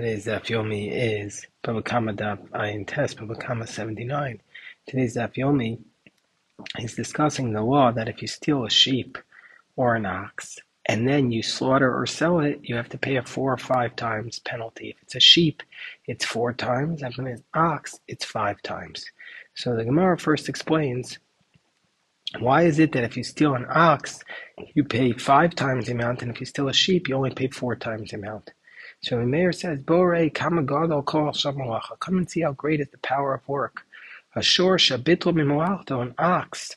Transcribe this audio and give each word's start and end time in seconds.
Today's 0.00 0.24
Daf 0.24 0.46
Yomi 0.46 0.90
is 0.90 1.46
Baba 1.60 1.82
Daf 1.82 2.48
Ayin 2.52 2.86
Tet, 2.86 3.14
Baba 3.18 3.34
Kama 3.34 3.66
79. 3.66 4.40
Today's 4.86 5.14
Daf 5.14 5.34
Yomi 5.34 5.78
is 6.78 6.94
discussing 6.94 7.52
the 7.52 7.60
law 7.60 7.92
that 7.92 8.08
if 8.08 8.22
you 8.22 8.26
steal 8.26 8.64
a 8.64 8.70
sheep 8.70 9.18
or 9.76 9.96
an 9.96 10.06
ox 10.06 10.58
and 10.86 11.06
then 11.06 11.30
you 11.30 11.42
slaughter 11.42 11.94
or 11.94 12.06
sell 12.06 12.40
it, 12.40 12.60
you 12.62 12.76
have 12.76 12.88
to 12.88 12.96
pay 12.96 13.16
a 13.16 13.22
four 13.22 13.52
or 13.52 13.58
five 13.58 13.94
times 13.94 14.38
penalty. 14.38 14.88
If 14.88 15.02
it's 15.02 15.16
a 15.16 15.20
sheep, 15.20 15.62
it's 16.06 16.24
four 16.24 16.54
times. 16.54 17.02
If 17.02 17.08
it's 17.10 17.18
an 17.18 17.44
ox, 17.52 18.00
it's 18.08 18.24
five 18.24 18.62
times. 18.62 19.04
So 19.54 19.76
the 19.76 19.84
Gemara 19.84 20.18
first 20.18 20.48
explains 20.48 21.18
why 22.38 22.62
is 22.62 22.78
it 22.78 22.92
that 22.92 23.04
if 23.04 23.18
you 23.18 23.22
steal 23.22 23.54
an 23.54 23.66
ox, 23.68 24.20
you 24.72 24.82
pay 24.82 25.12
five 25.12 25.54
times 25.54 25.88
the 25.88 25.92
amount, 25.92 26.22
and 26.22 26.30
if 26.30 26.40
you 26.40 26.46
steal 26.46 26.70
a 26.70 26.72
sheep, 26.72 27.06
you 27.06 27.16
only 27.16 27.34
pay 27.34 27.48
four 27.48 27.76
times 27.76 28.12
the 28.12 28.16
amount? 28.16 28.50
So 29.02 29.18
the 29.18 29.26
mayor 29.26 29.52
says, 29.52 29.80
Bore 29.80 30.30
Kamagadol 30.30 31.04
Kol 31.04 31.30
Shamalacha. 31.32 31.98
Come 32.00 32.18
and 32.18 32.30
see 32.30 32.42
how 32.42 32.52
great 32.52 32.80
is 32.80 32.88
the 32.90 32.98
power 32.98 33.34
of 33.34 33.48
work. 33.48 33.82
Ashur 34.36 34.76
Shabitl 34.76 35.32
Mimalachto, 35.34 36.02
an 36.02 36.14
ox, 36.18 36.76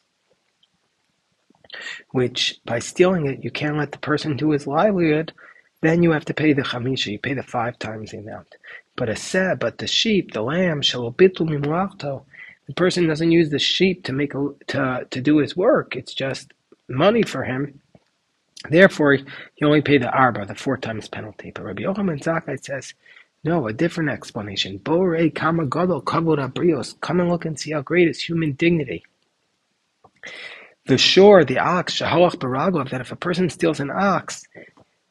which 2.12 2.60
by 2.66 2.80
stealing 2.80 3.28
it, 3.28 3.44
you 3.44 3.52
can't 3.52 3.78
let 3.78 3.92
the 3.92 3.98
person 3.98 4.38
do 4.38 4.52
his 4.52 4.68
livelihood, 4.68 5.34
then 5.82 6.02
you 6.02 6.12
have 6.12 6.26
to 6.26 6.34
pay 6.34 6.54
the 6.54 6.62
chamisha, 6.62 7.08
you 7.12 7.20
pay 7.20 7.34
the 7.34 7.44
five 7.44 7.78
times 7.80 8.12
the 8.12 8.20
amount. 8.20 8.56
But 8.96 9.10
a 9.10 9.16
seh, 9.16 9.56
but 9.56 9.80
the 9.80 9.88
sheep, 9.88 10.32
the 10.34 10.42
lamb, 10.42 10.82
shalobitl 10.82 11.48
mimalachto, 11.50 12.24
the 12.68 12.74
person 12.74 13.08
doesn't 13.08 13.32
use 13.32 13.50
the 13.50 13.60
sheep 13.60 14.06
to 14.06 14.14
make 14.14 14.34
a, 14.34 14.50
to 14.68 15.08
to 15.10 15.22
do 15.22 15.38
his 15.40 15.58
work. 15.58 15.96
It's 15.96 16.14
just 16.14 16.54
money 16.88 17.24
for 17.24 17.44
him. 17.44 17.82
Therefore, 18.70 19.16
he 19.16 19.66
only 19.66 19.82
paid 19.82 20.02
the 20.02 20.12
arba, 20.12 20.46
the 20.46 20.56
four 20.56 20.78
times 20.78 21.08
penalty. 21.08 21.52
But 21.54 21.66
Rabbi 21.66 21.84
Yochanan 21.84 22.24
Zakkai 22.24 22.64
says, 22.64 22.94
no, 23.44 23.68
a 23.68 23.74
different 23.74 24.10
explanation. 24.10 24.78
Bore 24.78 25.30
kama 25.30 25.66
gadol 25.66 26.02
kavod 26.02 26.40
abrios. 26.40 27.00
Come 27.02 27.20
and 27.20 27.30
look 27.30 27.44
and 27.46 27.60
see 27.60 27.74
how 27.74 27.82
great 27.82 28.08
is 28.08 28.22
human 28.22 28.54
dignity. 28.54 29.04
The 30.86 30.98
shore, 30.98 31.44
the 31.44 31.60
ox, 31.60 32.00
shahalach 32.00 32.36
baragov, 32.36 32.90
that 32.92 33.02
if 33.02 33.12
a 33.12 33.18
person 33.18 33.50
steals 33.50 33.82
an 33.82 33.92
ox, 33.92 34.46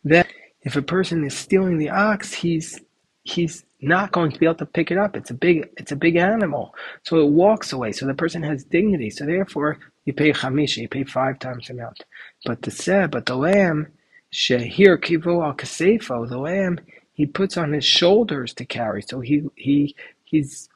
that 0.05 0.29
if 0.63 0.77
a 0.77 0.83
person 0.83 1.25
is 1.25 1.37
stealing 1.37 1.77
the 1.77 1.91
ox, 1.91 2.33
he's 2.33 2.81
he's 3.25 3.65
not 3.81 4.13
going 4.13 4.33
to 4.33 4.39
be 4.39 4.47
able 4.47 4.57
to 4.57 4.67
pick 4.67 4.91
it 4.91 4.99
up. 4.99 5.15
It's 5.17 5.31
a 5.31 5.35
big 5.35 5.69
it's 5.77 5.93
a 5.93 5.97
big 5.97 6.17
animal. 6.17 6.75
So 7.03 7.19
it 7.19 7.31
walks 7.31 7.73
away. 7.73 7.93
So 7.93 8.07
the 8.07 8.15
person 8.15 8.43
has 8.43 8.65
dignity. 8.65 9.11
So 9.11 9.27
therefore 9.27 9.79
you 10.05 10.13
pay 10.13 10.33
chamisha, 10.33 10.79
you 10.79 10.89
pay 10.89 11.05
five 11.05 11.39
times 11.39 11.69
the 11.69 11.75
amount. 11.75 12.05
But 12.45 12.63
the 12.63 12.71
seh, 12.71 13.07
but 13.07 13.27
the 13.27 13.37
lamb, 13.37 13.89
shehir 14.33 14.99
kivo 14.99 15.45
al 15.45 15.55
kasefo, 15.55 16.29
the 16.29 16.39
lamb 16.39 16.81
he 17.13 17.27
puts 17.27 17.57
on 17.57 17.73
his 17.73 17.85
shoulders 17.85 18.55
to 18.55 18.65
carry. 18.65 19.03
So 19.03 19.21
he 19.21 19.43
he 19.57 19.95
he's 20.25 20.69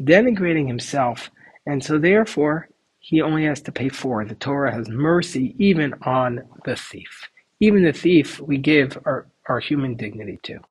denigrating 0.00 0.66
himself, 0.68 1.30
and 1.66 1.84
so 1.84 1.98
therefore 1.98 2.68
he 3.00 3.22
only 3.22 3.44
has 3.46 3.60
to 3.62 3.72
pay 3.72 3.88
four. 3.88 4.24
The 4.24 4.34
Torah 4.34 4.72
has 4.74 4.88
mercy 4.88 5.54
even 5.58 5.94
on 6.02 6.42
the 6.64 6.76
thief. 6.76 7.28
Even 7.60 7.84
the 7.84 7.92
thief 7.92 8.40
we 8.40 8.58
give 8.58 8.98
our, 9.06 9.28
our 9.48 9.60
human 9.60 9.96
dignity 9.96 10.38
to. 10.44 10.58